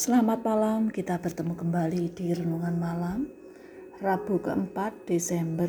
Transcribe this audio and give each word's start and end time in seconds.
Selamat 0.00 0.40
malam, 0.40 0.88
kita 0.88 1.20
bertemu 1.20 1.60
kembali 1.60 2.16
di 2.16 2.32
Renungan 2.32 2.72
Malam 2.72 3.28
Rabu 4.00 4.40
keempat 4.40 4.96
Desember 5.04 5.68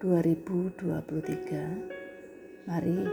2023 0.00 2.64
Mari 2.64 3.04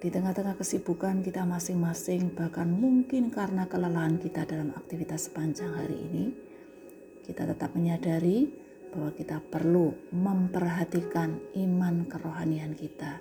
di 0.00 0.08
tengah-tengah 0.08 0.56
kesibukan 0.56 1.20
kita 1.20 1.44
masing-masing 1.44 2.32
bahkan 2.32 2.64
mungkin 2.64 3.28
karena 3.28 3.68
kelelahan 3.68 4.16
kita 4.16 4.48
dalam 4.48 4.72
aktivitas 4.72 5.28
sepanjang 5.28 5.76
hari 5.76 6.00
ini 6.00 6.32
kita 7.28 7.44
tetap 7.44 7.76
menyadari 7.76 8.48
bahwa 8.88 9.12
kita 9.12 9.36
perlu 9.52 9.92
memperhatikan 10.16 11.52
iman 11.60 12.08
kerohanian 12.08 12.72
kita. 12.72 13.20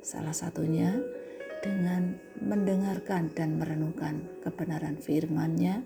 Salah 0.00 0.32
satunya 0.32 1.19
dengan 1.60 2.16
mendengarkan 2.40 3.32
dan 3.36 3.60
merenungkan 3.60 4.24
kebenaran 4.40 4.96
firman-Nya 4.96 5.84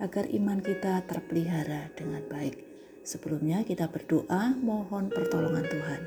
agar 0.00 0.28
iman 0.28 0.60
kita 0.60 1.04
terpelihara 1.08 1.88
dengan 1.96 2.20
baik. 2.28 2.60
Sebelumnya 3.06 3.64
kita 3.64 3.88
berdoa 3.88 4.52
mohon 4.60 5.08
pertolongan 5.08 5.64
Tuhan. 5.64 6.02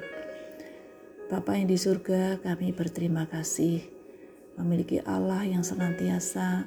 Bapa 1.29 1.57
yang 1.57 1.69
di 1.69 1.77
surga, 1.77 2.41
kami 2.41 2.73
berterima 2.73 3.29
kasih 3.29 3.85
memiliki 4.57 4.99
Allah 5.05 5.45
yang 5.45 5.61
senantiasa 5.61 6.65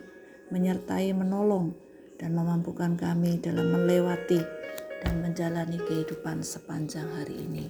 menyertai, 0.48 1.10
menolong, 1.12 1.74
dan 2.16 2.38
memampukan 2.38 2.95
kami 2.95 3.43
dalam 3.43 3.74
melewati 3.74 4.38
dan 5.02 5.18
menjalani 5.18 5.82
kehidupan 5.82 6.46
sepanjang 6.46 7.10
hari 7.18 7.43
ini. 7.43 7.66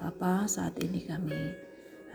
Bapa, 0.00 0.48
saat 0.48 0.80
ini 0.80 1.04
kami 1.04 1.65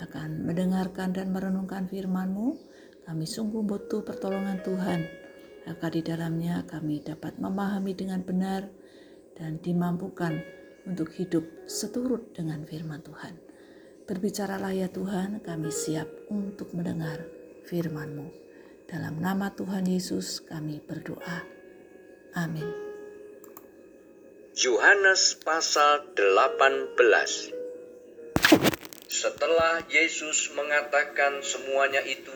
akan 0.02 0.50
mendengarkan 0.50 1.14
dan 1.14 1.30
merenungkan 1.30 1.86
firman-Mu, 1.86 2.58
kami 3.06 3.26
sungguh 3.30 3.62
butuh 3.62 4.02
pertolongan 4.02 4.60
Tuhan, 4.66 5.02
agar 5.70 5.90
di 5.94 6.02
dalamnya 6.02 6.66
kami 6.66 7.06
dapat 7.06 7.38
memahami 7.38 7.94
dengan 7.94 8.26
benar 8.26 8.66
dan 9.38 9.62
dimampukan 9.62 10.42
untuk 10.90 11.14
hidup 11.14 11.46
seturut 11.70 12.34
dengan 12.34 12.66
firman 12.66 13.06
Tuhan. 13.06 13.38
Berbicaralah 14.10 14.74
ya 14.74 14.90
Tuhan, 14.90 15.46
kami 15.46 15.70
siap 15.70 16.10
untuk 16.34 16.74
mendengar 16.74 17.22
firman-Mu. 17.70 18.28
Dalam 18.90 19.22
nama 19.22 19.54
Tuhan 19.54 19.88
Yesus 19.88 20.44
kami 20.44 20.84
berdoa. 20.84 21.48
Amin. 22.36 22.68
Yohanes 24.52 25.40
pasal 25.40 26.12
18 26.12 27.61
setelah 29.12 29.84
Yesus 29.92 30.56
mengatakan 30.56 31.44
semuanya 31.44 32.00
itu, 32.08 32.32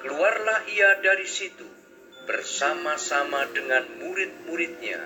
keluarlah 0.00 0.64
ia 0.72 0.96
dari 1.04 1.28
situ 1.28 1.68
bersama-sama 2.24 3.44
dengan 3.52 3.84
murid-muridnya, 4.00 5.04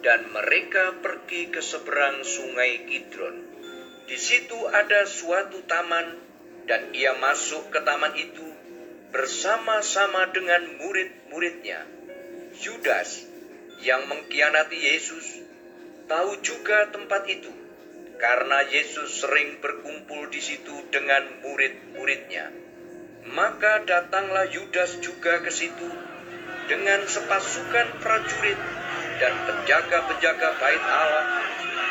dan 0.00 0.32
mereka 0.32 0.96
pergi 1.04 1.52
ke 1.52 1.60
seberang 1.60 2.24
sungai 2.24 2.88
Kidron. 2.88 3.44
Di 4.08 4.16
situ 4.16 4.56
ada 4.72 5.04
suatu 5.04 5.60
taman, 5.68 6.16
dan 6.64 6.96
ia 6.96 7.12
masuk 7.20 7.68
ke 7.68 7.84
taman 7.84 8.16
itu 8.16 8.48
bersama-sama 9.12 10.32
dengan 10.32 10.80
murid-muridnya. 10.80 11.84
Yudas 12.56 13.20
yang 13.84 14.08
mengkhianati 14.08 14.80
Yesus 14.80 15.44
tahu 16.08 16.40
juga 16.40 16.88
tempat 16.88 17.28
itu 17.28 17.65
karena 18.16 18.64
Yesus 18.72 19.20
sering 19.24 19.60
berkumpul 19.60 20.28
di 20.32 20.40
situ 20.40 20.72
dengan 20.88 21.44
murid-muridnya. 21.44 22.52
Maka 23.32 23.82
datanglah 23.84 24.48
Yudas 24.48 25.02
juga 25.02 25.42
ke 25.42 25.50
situ 25.50 25.88
dengan 26.66 27.04
sepasukan 27.04 28.00
prajurit 28.00 28.58
dan 29.20 29.32
penjaga-penjaga 29.48 30.48
bait 30.60 30.84
Allah 30.84 31.26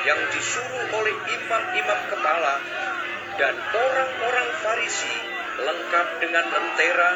yang 0.06 0.22
disuruh 0.30 0.86
oleh 1.02 1.16
imam-imam 1.34 2.02
kepala 2.14 2.56
dan 3.36 3.56
orang-orang 3.58 4.50
Farisi 4.64 5.16
lengkap 5.56 6.08
dengan 6.22 6.46
lentera, 6.52 7.12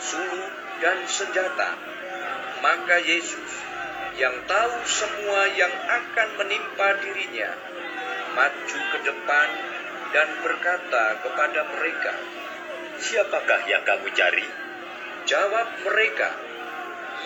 sulu, 0.00 0.44
dan 0.80 0.98
senjata. 1.06 1.70
Maka 2.60 2.96
Yesus 3.02 3.52
yang 4.18 4.44
tahu 4.44 4.76
semua 4.84 5.48
yang 5.56 5.72
akan 5.72 6.28
menimpa 6.36 6.88
dirinya, 7.00 7.50
maju 8.32 8.78
ke 8.92 8.98
depan 9.04 9.48
dan 10.12 10.28
berkata 10.44 11.04
kepada 11.24 11.60
mereka, 11.72 12.12
Siapakah 13.02 13.66
yang 13.66 13.82
kamu 13.82 14.08
cari? 14.14 14.46
Jawab 15.26 15.68
mereka, 15.88 16.30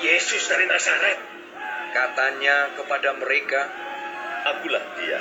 Yesus 0.00 0.46
dari 0.48 0.64
Nazaret. 0.70 1.18
Katanya 1.92 2.76
kepada 2.78 3.12
mereka, 3.18 3.60
Akulah 4.46 4.84
dia. 4.98 5.20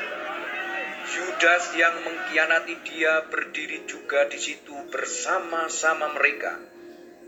Yudas 1.06 1.74
yang 1.78 2.02
mengkhianati 2.02 2.76
dia 2.86 3.26
berdiri 3.30 3.86
juga 3.86 4.26
di 4.26 4.42
situ 4.42 4.74
bersama-sama 4.90 6.14
mereka. 6.18 6.58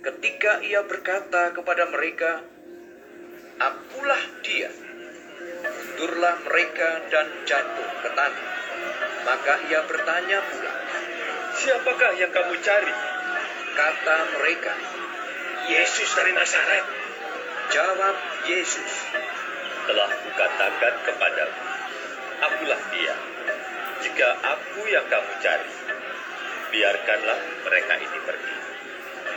Ketika 0.01 0.61
ia 0.61 0.85
berkata 0.85 1.53
kepada 1.53 1.89
mereka, 1.89 2.41
Akulah 3.57 4.23
dia 4.45 4.86
Mundurlah 5.67 6.37
mereka 6.45 7.01
dan 7.09 7.25
jatuh 7.41 7.89
ke 8.05 8.09
tanah. 8.13 8.47
Maka 9.25 9.53
ia 9.65 9.81
bertanya 9.89 10.39
pula, 10.45 10.73
Siapakah 11.57 12.13
yang 12.21 12.29
kamu 12.29 12.53
cari? 12.61 12.93
Kata 13.73 14.17
mereka, 14.37 14.73
Yesus 15.67 16.09
dari 16.13 16.37
Nazaret. 16.37 16.85
Jawab 17.73 18.15
Yesus, 18.45 18.93
Telah 19.89 20.11
kukatakan 20.21 20.93
kepadamu, 21.01 21.59
akulah 22.45 22.81
dia. 22.93 23.15
Jika 24.05 24.29
aku 24.37 24.85
yang 24.85 25.09
kamu 25.09 25.31
cari, 25.41 25.71
biarkanlah 26.69 27.39
mereka 27.65 27.93
ini 27.97 28.19
pergi. 28.21 28.55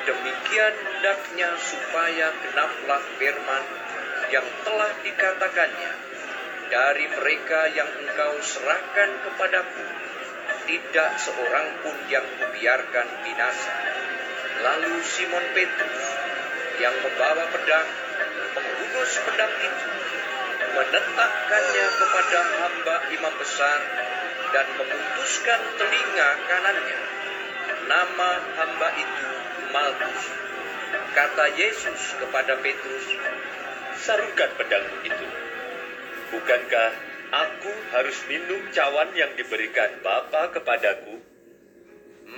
Demikian 0.05 0.75
hendaknya 0.77 1.57
supaya 1.57 2.29
genaplah 2.45 3.03
firman 3.17 3.65
yang 4.29 4.47
telah 4.63 4.93
dikatakannya 5.01 6.10
dari 6.71 7.07
mereka 7.11 7.67
yang 7.75 7.91
engkau 7.99 8.39
serahkan 8.39 9.11
kepadaku 9.27 9.87
tidak 10.71 11.11
seorang 11.19 11.83
pun 11.83 11.97
yang 12.07 12.23
kubiarkan 12.39 13.09
binasa. 13.27 13.75
Lalu 14.63 15.03
Simon 15.03 15.43
Petrus 15.51 16.05
yang 16.79 16.95
membawa 17.03 17.43
pedang 17.51 17.91
menghunus 18.55 19.13
pedang 19.27 19.55
itu 19.59 19.89
menetakkannya 20.71 21.87
kepada 21.99 22.41
hamba 22.63 22.97
imam 23.19 23.35
besar 23.35 23.81
dan 24.55 24.67
memutuskan 24.79 25.61
telinga 25.75 26.29
kanannya. 26.47 27.01
Nama 27.91 28.31
hamba 28.63 28.89
itu 28.95 29.27
Malkus. 29.75 30.23
Kata 31.19 31.47
Yesus 31.59 32.15
kepada 32.23 32.55
Petrus 32.63 33.07
sarungkan 33.99 34.51
pedangmu 34.55 35.03
itu. 35.03 35.50
Bukankah 36.31 36.91
aku 37.35 37.73
harus 37.91 38.23
minum 38.31 38.63
cawan 38.71 39.11
yang 39.19 39.35
diberikan 39.35 39.99
Bapa 39.99 40.55
kepadaku? 40.55 41.19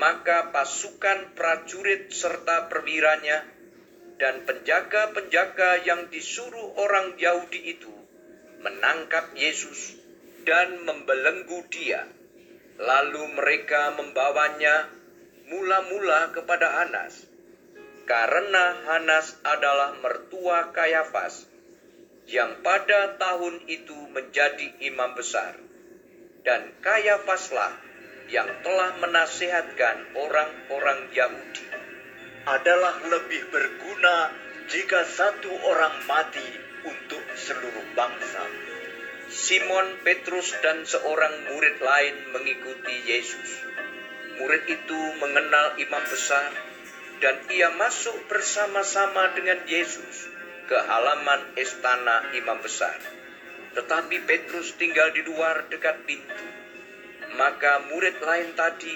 Maka 0.01 0.49
pasukan 0.49 1.37
prajurit 1.37 2.09
serta 2.09 2.73
perwiranya 2.73 3.45
dan 4.17 4.49
penjaga-penjaga 4.49 5.85
yang 5.85 6.09
disuruh 6.09 6.73
orang 6.81 7.21
Yahudi 7.21 7.77
itu 7.77 7.93
menangkap 8.65 9.37
Yesus 9.37 10.01
dan 10.49 10.89
membelenggu 10.89 11.61
dia. 11.69 12.09
Lalu 12.81 13.37
mereka 13.37 13.93
membawanya 13.93 14.89
mula-mula 15.53 16.33
kepada 16.33 16.81
Hanas, 16.81 17.29
karena 18.09 18.89
Hanas 18.89 19.37
adalah 19.45 20.01
mertua 20.01 20.73
Kayafas 20.73 21.53
yang 22.31 22.63
pada 22.63 23.19
tahun 23.19 23.67
itu 23.67 23.97
menjadi 24.15 24.79
imam 24.87 25.19
besar. 25.19 25.59
Dan 26.43 26.75
Kayafaslah 26.83 27.75
yang 28.31 28.51
telah 28.63 28.99
menasehatkan 28.99 30.17
orang-orang 30.19 31.01
Yahudi. 31.15 31.67
Adalah 32.43 32.99
lebih 33.07 33.47
berguna 33.55 34.35
jika 34.67 35.07
satu 35.07 35.51
orang 35.71 35.95
mati 36.11 36.49
untuk 36.83 37.23
seluruh 37.39 37.87
bangsa. 37.95 38.43
Simon 39.31 40.03
Petrus 40.03 40.51
dan 40.61 40.83
seorang 40.83 41.55
murid 41.55 41.79
lain 41.79 42.15
mengikuti 42.35 42.97
Yesus. 43.07 43.51
Murid 44.43 44.65
itu 44.67 45.01
mengenal 45.23 45.79
imam 45.79 46.05
besar 46.11 46.51
dan 47.23 47.39
ia 47.55 47.71
masuk 47.79 48.19
bersama-sama 48.27 49.31
dengan 49.39 49.63
Yesus 49.71 50.42
ke 50.69 50.79
halaman 50.79 51.43
istana 51.59 52.31
imam 52.35 52.59
besar. 52.63 52.95
Tetapi 53.73 54.23
Petrus 54.29 54.77
tinggal 54.77 55.11
di 55.17 55.25
luar 55.25 55.67
dekat 55.73 56.05
pintu. 56.05 56.45
Maka 57.35 57.89
murid 57.89 58.21
lain 58.21 58.53
tadi 58.53 58.95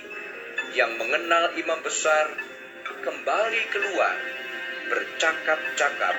yang 0.76 0.94
mengenal 1.00 1.56
imam 1.56 1.80
besar 1.80 2.28
kembali 3.00 3.62
keluar 3.72 4.16
bercakap-cakap 4.86 6.16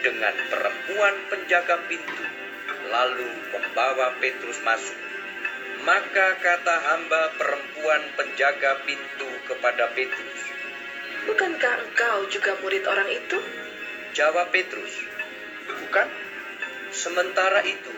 dengan 0.00 0.34
perempuan 0.48 1.14
penjaga 1.28 1.76
pintu, 1.86 2.24
lalu 2.88 3.30
membawa 3.52 4.16
Petrus 4.18 4.58
masuk. 4.64 4.98
Maka 5.86 6.38
kata 6.42 6.76
hamba 6.90 7.38
perempuan 7.38 8.02
penjaga 8.18 8.82
pintu 8.82 9.30
kepada 9.46 9.90
Petrus, 9.94 10.48
Bukankah 11.28 11.74
engkau 11.84 12.24
juga 12.32 12.56
murid 12.64 12.88
orang 12.88 13.04
itu? 13.12 13.36
Jawab 14.16 14.48
Petrus, 14.48 14.94
Bukan. 15.68 16.08
Sementara 16.88 17.60
itu, 17.60 17.92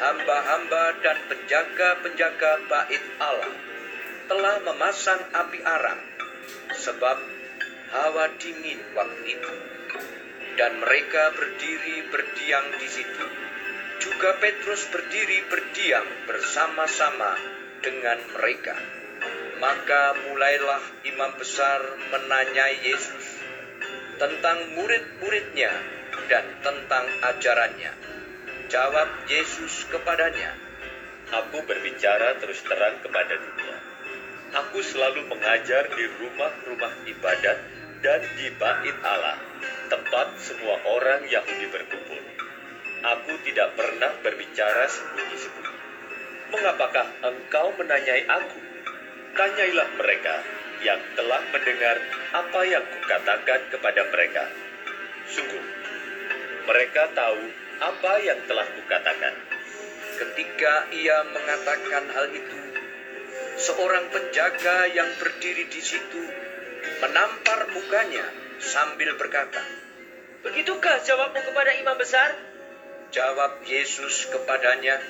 hamba-hamba 0.00 0.96
dan 1.04 1.20
penjaga-penjaga 1.28 2.64
bait 2.64 3.04
Allah 3.20 3.52
telah 4.32 4.56
memasang 4.64 5.20
api 5.36 5.60
arang, 5.60 6.00
sebab 6.72 7.20
hawa 7.92 8.32
dingin 8.40 8.80
waktu 8.96 9.22
itu. 9.36 9.52
Dan 10.56 10.80
mereka 10.80 11.36
berdiri 11.36 12.08
berdiam 12.08 12.64
di 12.80 12.88
situ. 12.88 13.26
Juga 14.00 14.40
Petrus 14.40 14.88
berdiri 14.88 15.44
berdiam 15.52 16.04
bersama-sama 16.24 17.36
dengan 17.84 18.16
mereka. 18.40 18.76
Maka 19.60 20.16
mulailah 20.24 20.80
imam 21.04 21.32
besar 21.36 21.80
menanyai 22.08 22.88
Yesus 22.88 23.35
tentang 24.16 24.58
murid-muridnya 24.76 25.72
dan 26.28 26.44
tentang 26.64 27.04
ajarannya. 27.20 27.92
Jawab 28.66 29.08
Yesus 29.30 29.86
kepadanya, 29.92 30.56
Aku 31.26 31.58
berbicara 31.66 32.38
terus 32.38 32.62
terang 32.62 33.02
kepada 33.02 33.34
dunia. 33.34 33.76
Aku 34.62 34.78
selalu 34.78 35.26
mengajar 35.26 35.90
di 35.90 36.06
rumah-rumah 36.22 37.02
ibadat 37.02 37.58
dan 37.98 38.22
di 38.38 38.46
bait 38.54 38.94
Allah, 39.02 39.34
tempat 39.90 40.38
semua 40.38 40.78
orang 40.86 41.26
Yahudi 41.26 41.66
berkumpul. 41.66 42.22
Aku 43.02 43.42
tidak 43.42 43.74
pernah 43.74 44.14
berbicara 44.22 44.86
sembunyi-sembunyi. 44.86 45.78
Mengapakah 46.54 47.06
engkau 47.26 47.74
menanyai 47.74 48.22
aku? 48.30 48.60
Tanyailah 49.34 49.88
mereka 49.98 50.34
yang 50.86 51.02
telah 51.18 51.42
mendengar 51.50 51.98
apa 52.30 52.60
yang 52.62 52.84
kukatakan 52.86 53.60
kepada 53.74 54.06
mereka. 54.06 54.46
Sungguh, 55.26 55.64
mereka 56.70 57.10
tahu 57.10 57.42
apa 57.82 58.12
yang 58.22 58.38
telah 58.46 58.66
kukatakan. 58.70 59.34
Ketika 60.16 60.88
ia 60.94 61.26
mengatakan 61.28 62.04
hal 62.14 62.26
itu, 62.30 62.60
seorang 63.58 64.14
penjaga 64.14 64.86
yang 64.94 65.10
berdiri 65.18 65.66
di 65.66 65.82
situ 65.82 66.22
menampar 67.02 67.66
mukanya 67.74 68.24
sambil 68.62 69.18
berkata, 69.18 69.60
Begitukah 70.46 71.02
jawabmu 71.02 71.42
kepada 71.42 71.74
imam 71.82 71.98
besar? 71.98 72.30
Jawab 73.10 73.66
Yesus 73.66 74.30
kepadanya, 74.30 75.02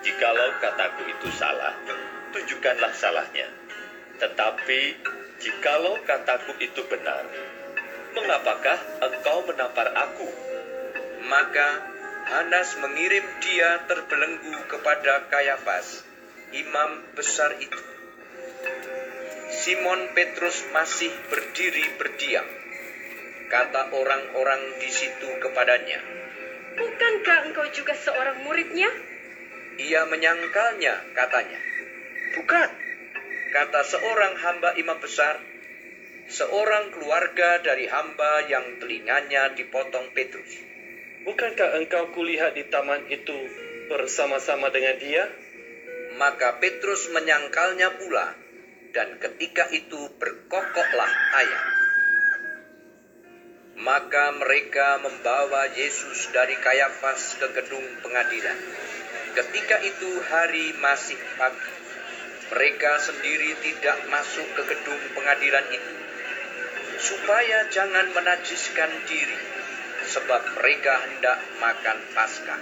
Jikalau 0.00 0.56
kataku 0.64 1.04
itu 1.12 1.28
salah, 1.36 1.76
tunjukkanlah 2.32 2.92
salahnya. 2.96 3.63
Tetapi 4.20 4.80
jikalau 5.42 5.98
kataku 6.06 6.54
itu 6.62 6.82
benar, 6.86 7.26
mengapakah 8.14 8.78
engkau 9.02 9.42
menampar 9.46 9.90
aku? 9.94 10.28
Maka 11.26 11.68
Hanas 12.24 12.80
mengirim 12.80 13.26
dia 13.44 13.84
terbelenggu 13.84 14.56
kepada 14.70 15.28
Kayafas, 15.28 16.00
imam 16.56 17.04
besar 17.12 17.52
itu. 17.60 17.80
Simon 19.52 20.16
Petrus 20.16 20.64
masih 20.72 21.12
berdiri 21.28 21.84
berdiam. 22.00 22.48
Kata 23.52 23.92
orang-orang 23.92 24.80
di 24.80 24.88
situ 24.88 25.28
kepadanya, 25.36 26.00
Bukankah 26.74 27.38
engkau 27.46 27.66
juga 27.70 27.94
seorang 27.94 28.42
muridnya? 28.42 28.90
ia 29.78 30.06
menyangkalnya, 30.06 30.94
katanya. 31.14 31.60
Bukan, 32.34 32.68
kata 33.54 33.86
seorang 33.86 34.34
hamba 34.34 34.74
imam 34.74 34.98
besar, 34.98 35.38
seorang 36.26 36.90
keluarga 36.90 37.62
dari 37.62 37.86
hamba 37.86 38.42
yang 38.50 38.82
telinganya 38.82 39.54
dipotong 39.54 40.10
Petrus. 40.10 40.58
Bukankah 41.22 41.78
engkau 41.78 42.10
kulihat 42.10 42.58
di 42.58 42.66
taman 42.66 43.06
itu 43.14 43.38
bersama-sama 43.86 44.74
dengan 44.74 44.98
dia? 44.98 45.30
Maka 46.18 46.58
Petrus 46.58 47.06
menyangkalnya 47.14 47.94
pula, 47.94 48.34
dan 48.90 49.22
ketika 49.22 49.70
itu 49.70 50.10
berkokoklah 50.18 51.12
ayam. 51.38 51.64
Maka 53.86 54.34
mereka 54.34 54.98
membawa 54.98 55.70
Yesus 55.78 56.30
dari 56.34 56.58
Kayafas 56.58 57.38
ke 57.38 57.46
gedung 57.54 57.86
pengadilan. 58.02 58.58
Ketika 59.34 59.78
itu 59.82 60.10
hari 60.26 60.74
masih 60.78 61.18
pagi. 61.38 61.83
Mereka 62.52 62.92
sendiri 63.00 63.56
tidak 63.64 64.04
masuk 64.12 64.44
ke 64.52 64.62
gedung 64.68 65.00
pengadilan 65.16 65.64
itu, 65.72 65.94
supaya 67.00 67.64
jangan 67.72 68.12
menajiskan 68.12 68.92
diri, 69.08 69.38
sebab 70.04 70.60
mereka 70.60 71.00
hendak 71.08 71.40
makan 71.56 71.98
Paskah. 72.12 72.60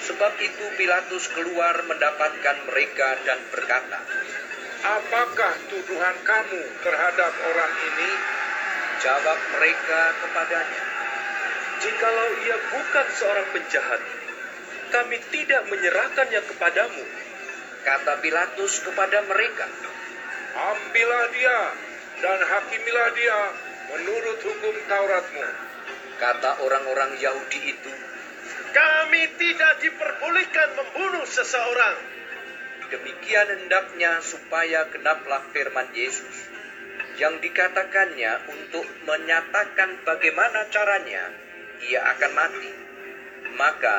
Sebab 0.00 0.32
itu 0.40 0.64
Pilatus 0.80 1.28
keluar 1.34 1.82
mendapatkan 1.84 2.56
mereka 2.70 3.20
dan 3.26 3.36
berkata, 3.52 4.00
Apakah 4.80 5.60
tuduhan 5.68 6.16
kamu 6.24 6.62
terhadap 6.80 7.32
orang 7.52 7.74
ini? 7.92 8.10
Jawab 9.00 9.38
mereka 9.56 10.00
kepadanya, 10.24 10.82
Jikalau 11.80 12.30
ia 12.44 12.56
bukan 12.68 13.06
seorang 13.16 13.48
penjahat, 13.56 14.00
kami 14.92 15.16
tidak 15.32 15.64
menyerahkannya 15.72 16.44
kepadamu. 16.44 17.04
Kata 17.84 18.20
Pilatus 18.20 18.84
kepada 18.84 19.24
mereka, 19.26 19.66
Ambillah 20.50 21.24
dia 21.32 21.58
dan 22.20 22.38
hakimilah 22.42 23.08
dia 23.16 23.38
menurut 23.94 24.38
hukum 24.44 24.76
Tauratmu. 24.86 25.46
kata 26.20 26.50
orang-orang 26.68 27.16
Yahudi 27.16 27.60
itu, 27.72 27.92
Kami 28.70 29.22
tidak 29.40 29.80
diperbolehkan 29.80 30.68
membunuh 30.76 31.24
seseorang. 31.24 31.96
Demikian 32.90 33.48
hendaknya 33.48 34.18
supaya 34.20 34.84
genaplah 34.90 35.46
firman 35.54 35.88
Yesus 35.94 36.50
yang 37.20 37.38
dikatakannya 37.38 38.50
untuk 38.50 38.86
menyatakan 39.06 40.02
bagaimana 40.02 40.66
caranya 40.72 41.30
ia 41.84 42.00
akan 42.16 42.32
mati. 42.32 42.72
Maka 43.56 43.96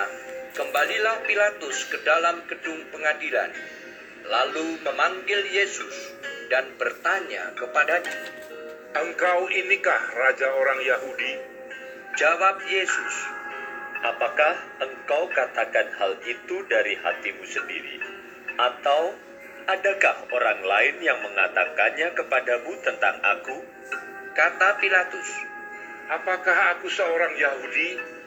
kembalilah 0.51 1.24
Pilatus 1.24 1.88
ke 1.88 1.98
dalam 2.03 2.43
gedung 2.48 2.84
pengadilan, 2.91 3.51
lalu 4.27 4.79
memanggil 4.84 5.41
Yesus 5.48 6.15
dan 6.51 6.67
bertanya 6.75 7.55
kepadanya. 7.55 8.15
Engkau 8.91 9.48
inikah 9.48 10.03
raja 10.20 10.51
orang 10.51 10.79
Yahudi? 10.84 11.34
Jawab 12.20 12.60
Yesus, 12.67 13.15
Apakah 14.01 14.58
engkau 14.81 15.29
katakan 15.29 15.93
hal 15.93 16.17
itu 16.25 16.65
dari 16.65 16.98
hatimu 16.98 17.46
sendiri? 17.46 18.01
Atau 18.58 19.13
adakah 19.70 20.25
orang 20.34 20.65
lain 20.65 20.96
yang 21.05 21.22
mengatakannya 21.22 22.10
kepadamu 22.17 22.81
tentang 22.81 23.22
aku? 23.22 23.62
kata 24.34 24.81
Pilatus, 24.81 25.29
Apakah 26.10 26.75
aku 26.75 26.89
seorang 26.89 27.38
Yahudi? 27.38 28.20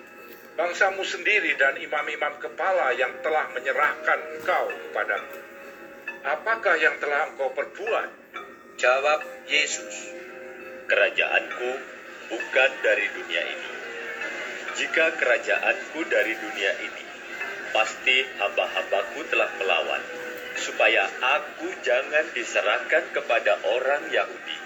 Bangsamu 0.54 1.02
sendiri 1.02 1.58
dan 1.58 1.74
imam-imam 1.82 2.38
kepala 2.38 2.94
yang 2.94 3.10
telah 3.22 3.50
menyerahkan 3.50 4.18
engkau 4.38 4.70
kepadaku. 4.70 5.38
Apakah 6.24 6.74
yang 6.78 6.96
telah 7.02 7.28
engkau 7.30 7.50
perbuat? 7.52 8.24
jawab 8.74 9.22
Yesus. 9.46 10.10
Kerajaanku 10.90 11.70
bukan 12.30 12.70
dari 12.82 13.06
dunia 13.14 13.42
ini. 13.46 13.70
Jika 14.74 15.14
kerajaanku 15.14 16.02
dari 16.10 16.34
dunia 16.34 16.72
ini, 16.82 17.04
pasti 17.70 18.26
hamba-hambaku 18.42 19.22
telah 19.30 19.46
melawan, 19.62 20.02
supaya 20.58 21.06
aku 21.06 21.70
jangan 21.86 22.26
diserahkan 22.34 23.14
kepada 23.14 23.62
orang 23.70 24.10
Yahudi. 24.10 24.58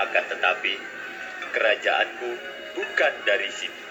Akan 0.00 0.24
tetapi, 0.32 0.74
kerajaanku 1.52 2.30
bukan 2.72 3.14
dari 3.28 3.50
sini. 3.52 3.87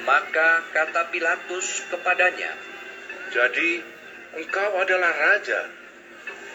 Maka 0.00 0.64
kata 0.72 1.12
Pilatus 1.12 1.84
kepadanya, 1.92 2.56
Jadi 3.30 3.84
engkau 4.40 4.70
adalah 4.80 5.12
raja. 5.12 5.68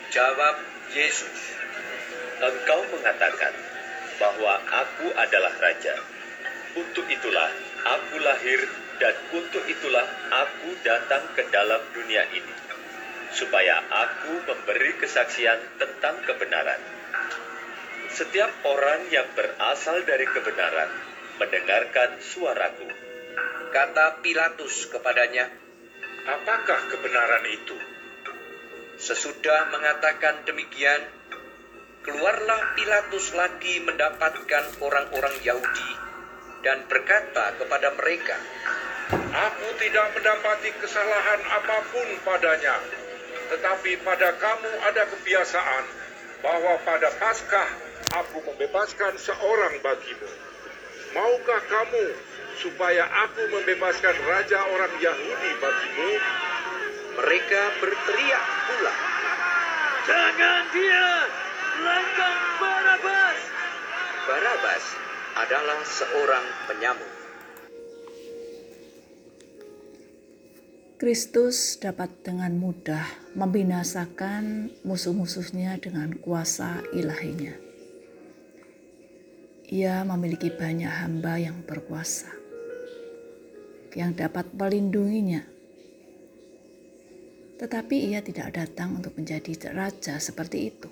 jawab 0.10 0.56
Yesus. 0.96 1.40
Engkau 2.40 2.82
mengatakan 2.94 3.54
bahwa 4.18 4.60
aku 4.64 5.12
adalah 5.18 5.54
raja. 5.60 5.96
Untuk 6.76 7.08
itulah 7.08 7.52
aku 7.84 8.20
lahir 8.20 8.66
dan 9.00 9.16
untuk 9.32 9.64
itulah 9.68 10.08
aku 10.32 10.76
datang 10.84 11.24
ke 11.36 11.44
dalam 11.52 11.80
dunia 11.92 12.24
ini. 12.32 12.54
Supaya 13.36 13.84
aku 13.92 14.42
memberi 14.48 14.96
kesaksian 15.00 15.60
tentang 15.80 16.24
kebenaran. 16.24 16.80
Setiap 18.16 18.52
orang 18.64 19.12
yang 19.12 19.28
berasal 19.36 20.00
dari 20.08 20.24
kebenaran 20.24 20.88
mendengarkan 21.36 22.16
suaraku. 22.24 22.88
Kata 23.76 24.24
Pilatus 24.24 24.88
kepadanya, 24.88 25.52
Apakah 26.32 26.80
kebenaran 26.88 27.44
itu? 27.44 27.76
Sesudah 28.96 29.68
mengatakan 29.68 30.48
demikian, 30.48 31.04
keluarlah 32.08 32.72
Pilatus 32.80 33.36
lagi 33.36 33.84
mendapatkan 33.84 34.80
orang-orang 34.80 35.36
Yahudi 35.44 35.92
dan 36.64 36.88
berkata 36.88 37.52
kepada 37.60 37.92
mereka, 38.00 38.40
Aku 39.44 39.68
tidak 39.84 40.08
mendapati 40.16 40.72
kesalahan 40.80 41.44
apa 41.44 41.78
pun 41.92 42.08
padanya. 42.24 42.80
Tetapi 43.52 44.00
pada 44.08 44.40
kamu 44.40 44.72
ada 44.88 45.04
kebiasaan 45.04 45.84
bahwa 46.40 46.80
pada 46.88 47.12
Paskah 47.20 47.70
aku 48.24 48.40
membebaskan 48.40 49.20
seorang 49.20 49.84
bagimu. 49.84 50.32
Maukah 51.12 51.60
kamu 51.68 52.35
supaya 52.60 53.06
aku 53.28 53.48
membebaskan 53.52 54.16
raja 54.28 54.60
orang 54.72 54.94
Yahudi 55.00 55.52
bagimu? 55.60 56.12
mereka 57.16 57.62
berteriak 57.80 58.46
pula, 58.68 58.94
Jangan 60.06 60.64
dia! 60.70 61.10
Langkah 61.82 62.38
Barabas! 62.60 63.40
Barabas 64.28 64.84
adalah 65.36 65.82
seorang 65.84 66.46
penyamuk. 66.70 67.12
Kristus 70.96 71.76
dapat 71.76 72.08
dengan 72.24 72.56
mudah 72.56 73.04
membinasakan 73.36 74.72
musuh-musuhnya 74.88 75.76
dengan 75.84 76.16
kuasa 76.16 76.80
ilahinya. 76.96 77.52
Ia 79.68 80.08
memiliki 80.08 80.54
banyak 80.54 80.94
hamba 81.04 81.36
yang 81.42 81.60
berkuasa 81.68 82.45
yang 83.96 84.12
dapat 84.12 84.52
melindunginya. 84.52 85.42
Tetapi 87.56 88.12
ia 88.12 88.20
tidak 88.20 88.52
datang 88.52 89.00
untuk 89.00 89.16
menjadi 89.16 89.72
raja 89.72 90.20
seperti 90.20 90.68
itu. 90.68 90.92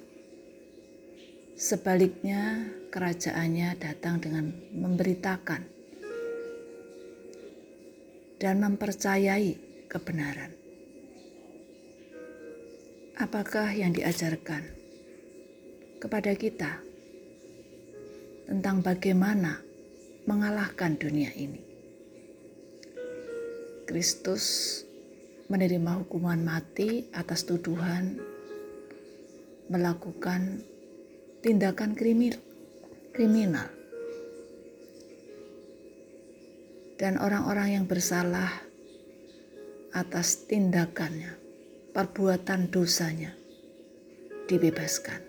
Sebaliknya, 1.60 2.72
kerajaannya 2.90 3.76
datang 3.78 4.24
dengan 4.24 4.50
memberitakan 4.72 5.62
dan 8.40 8.56
mempercayai 8.64 9.86
kebenaran. 9.92 10.56
Apakah 13.20 13.70
yang 13.76 13.94
diajarkan 13.94 14.66
kepada 16.02 16.34
kita 16.34 16.82
tentang 18.50 18.82
bagaimana 18.82 19.62
mengalahkan 20.26 20.98
dunia 20.98 21.30
ini? 21.38 21.73
Kristus 23.84 24.80
menerima 25.52 26.04
hukuman 26.04 26.40
mati 26.40 27.12
atas 27.12 27.44
tuduhan 27.44 28.18
melakukan 29.68 30.64
tindakan 31.44 31.96
kriminal. 31.96 32.40
kriminal. 33.14 33.70
Dan 36.98 37.20
orang-orang 37.20 37.78
yang 37.78 37.86
bersalah 37.86 38.50
atas 39.92 40.48
tindakannya, 40.48 41.36
perbuatan 41.92 42.72
dosanya, 42.72 43.36
dibebaskan. 44.48 45.20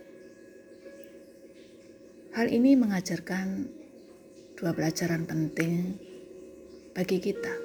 Hal 2.34 2.46
ini 2.50 2.78
mengajarkan 2.78 3.68
dua 4.54 4.70
pelajaran 4.70 5.26
penting 5.26 5.98
bagi 6.94 7.18
kita. 7.18 7.63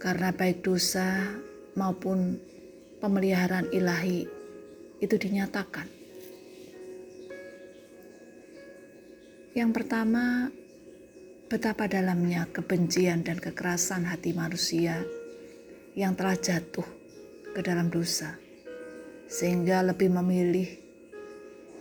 Karena 0.00 0.32
baik 0.32 0.64
dosa 0.64 1.36
maupun 1.76 2.40
pemeliharaan 3.04 3.68
ilahi 3.68 4.24
itu 5.00 5.14
dinyatakan. 5.20 5.84
Yang 9.52 9.70
pertama, 9.76 10.48
betapa 11.52 11.84
dalamnya 11.84 12.48
kebencian 12.48 13.26
dan 13.26 13.36
kekerasan 13.36 14.08
hati 14.08 14.32
manusia 14.32 15.04
yang 15.92 16.16
telah 16.16 16.38
jatuh 16.38 16.86
ke 17.52 17.60
dalam 17.60 17.90
dosa, 17.90 18.40
sehingga 19.26 19.82
lebih 19.82 20.08
memilih 20.08 20.70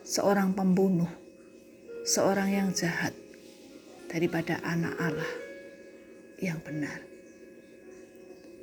seorang 0.02 0.52
pembunuh, 0.58 1.08
seorang 2.04 2.50
yang 2.52 2.70
jahat, 2.76 3.14
daripada 4.10 4.58
anak 4.66 4.98
Allah 4.98 5.34
yang 6.42 6.58
benar. 6.66 7.09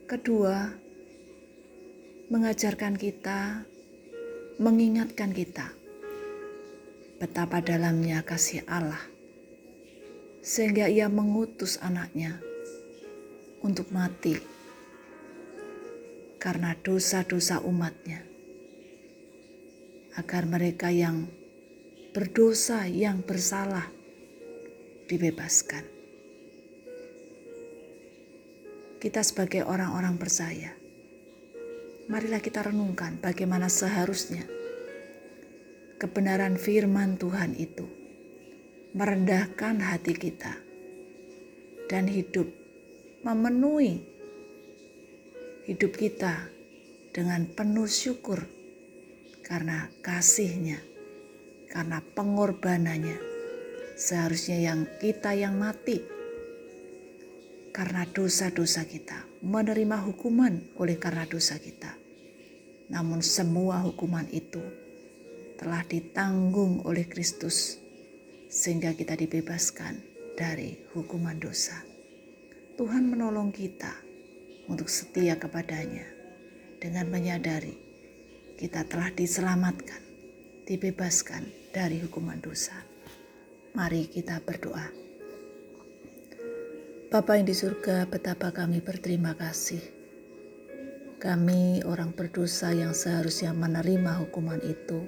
Kedua, 0.07 0.71
mengajarkan 2.31 2.95
kita, 2.95 3.67
mengingatkan 4.63 5.35
kita 5.35 5.75
betapa 7.19 7.59
dalamnya 7.59 8.23
kasih 8.23 8.63
Allah, 8.71 9.03
sehingga 10.47 10.87
Ia 10.87 11.11
mengutus 11.11 11.83
anaknya 11.83 12.39
untuk 13.67 13.91
mati 13.91 14.39
karena 16.39 16.79
dosa-dosa 16.79 17.67
umatnya, 17.67 18.23
agar 20.15 20.47
mereka 20.47 20.95
yang 20.95 21.27
berdosa, 22.15 22.87
yang 22.87 23.27
bersalah, 23.27 23.91
dibebaskan 25.11 25.96
kita 29.07 29.23
sebagai 29.23 29.63
orang-orang 29.63 30.19
percaya, 30.19 30.75
marilah 32.11 32.43
kita 32.43 32.67
renungkan 32.67 33.23
bagaimana 33.23 33.71
seharusnya 33.71 34.43
kebenaran 36.03 36.59
firman 36.59 37.15
Tuhan 37.15 37.55
itu 37.55 37.87
merendahkan 38.99 39.79
hati 39.79 40.11
kita 40.11 40.59
dan 41.87 42.11
hidup 42.11 42.51
memenuhi 43.23 44.03
hidup 45.71 45.95
kita 45.95 46.51
dengan 47.15 47.47
penuh 47.47 47.87
syukur 47.87 48.43
karena 49.47 49.87
kasihnya, 50.03 50.83
karena 51.71 52.03
pengorbanannya. 52.03 53.23
Seharusnya 53.95 54.59
yang 54.59 54.91
kita 54.99 55.39
yang 55.39 55.55
mati 55.57 56.16
karena 57.77 58.09
dosa-dosa 58.09 58.89
kita, 58.89 59.29
menerima 59.45 60.09
hukuman 60.09 60.65
oleh 60.81 60.97
karena 60.97 61.29
dosa 61.29 61.61
kita. 61.61 61.93
Namun 62.89 63.21
semua 63.21 63.85
hukuman 63.85 64.25
itu 64.33 64.65
telah 65.61 65.85
ditanggung 65.85 66.81
oleh 66.89 67.05
Kristus 67.05 67.77
sehingga 68.49 68.97
kita 68.97 69.13
dibebaskan 69.13 70.01
dari 70.41 70.73
hukuman 70.97 71.37
dosa. 71.37 71.77
Tuhan 72.81 73.13
menolong 73.13 73.53
kita 73.53 73.93
untuk 74.73 74.89
setia 74.89 75.37
kepadanya 75.37 76.09
dengan 76.81 77.13
menyadari 77.13 77.77
kita 78.57 78.89
telah 78.89 79.13
diselamatkan, 79.13 80.01
dibebaskan 80.65 81.45
dari 81.77 82.01
hukuman 82.01 82.41
dosa. 82.41 82.81
Mari 83.77 84.09
kita 84.09 84.41
berdoa. 84.41 85.06
Bapa 87.07 87.39
yang 87.39 87.47
di 87.47 87.55
surga, 87.55 88.11
betapa 88.11 88.51
kami 88.51 88.83
berterima 88.83 89.39
kasih. 89.39 89.79
Kami 91.23 91.87
orang 91.87 92.11
berdosa 92.11 92.75
yang 92.75 92.99
seharusnya 92.99 93.55
menerima 93.55 94.27
hukuman 94.27 94.59
itu 94.59 95.07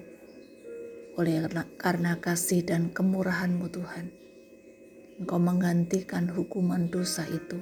oleh 1.19 1.51
karena 1.75 2.15
kasih 2.23 2.63
dan 2.63 2.95
kemurahan-Mu 2.95 3.67
Tuhan. 3.67 4.07
Engkau 5.19 5.43
menggantikan 5.43 6.31
hukuman 6.31 6.87
dosa 6.87 7.27
itu. 7.27 7.59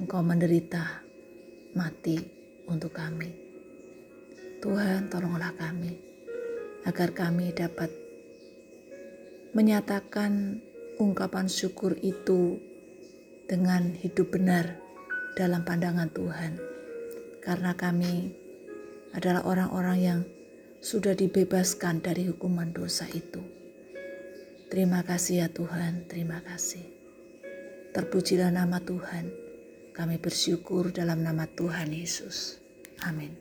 Engkau 0.00 0.24
menderita 0.24 1.04
mati 1.76 2.16
untuk 2.72 2.96
kami. 2.96 3.28
Tuhan 4.64 5.12
tolonglah 5.12 5.52
kami 5.60 5.92
agar 6.88 7.12
kami 7.12 7.52
dapat 7.52 7.92
menyatakan 9.52 10.64
ungkapan 10.96 11.52
syukur 11.52 11.92
itu 12.00 12.64
dengan 13.48 13.96
hidup 13.96 14.36
benar 14.36 14.76
dalam 15.34 15.64
pandangan 15.64 16.12
Tuhan, 16.12 16.60
karena 17.40 17.72
kami 17.72 18.36
adalah 19.16 19.48
orang-orang 19.48 19.98
yang 19.98 20.20
sudah 20.84 21.16
dibebaskan 21.16 22.04
dari 22.04 22.28
hukuman 22.28 22.70
dosa 22.70 23.08
itu. 23.10 23.40
Terima 24.68 25.00
kasih 25.00 25.42
ya 25.42 25.48
Tuhan, 25.48 26.04
terima 26.12 26.44
kasih. 26.44 26.84
Terpujilah 27.96 28.52
nama 28.52 28.78
Tuhan. 28.84 29.32
Kami 29.96 30.20
bersyukur 30.20 30.92
dalam 30.92 31.24
nama 31.24 31.48
Tuhan 31.48 31.90
Yesus. 31.90 32.60
Amin. 33.02 33.34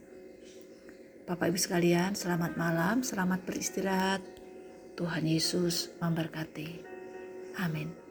Bapak 1.27 1.51
Ibu 1.51 1.59
sekalian, 1.59 2.15
selamat 2.15 2.55
malam, 2.55 3.03
selamat 3.03 3.43
beristirahat. 3.43 4.23
Tuhan 4.95 5.27
Yesus 5.27 5.93
memberkati. 5.99 6.81
Amin. 7.61 8.06